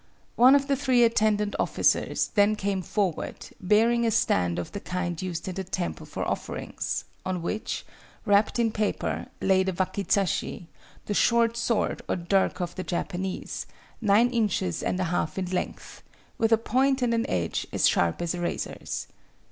[0.35, 5.21] One of the three attendant officers then came forward, bearing a stand of the kind
[5.21, 7.85] used in the temple for offerings, on which,
[8.25, 10.65] wrapped in paper, lay the wakizashi,
[11.05, 13.67] the short sword or dirk of the Japanese,
[14.01, 16.01] nine inches and a half in length,
[16.39, 19.05] with a point and an edge as sharp as a razor's.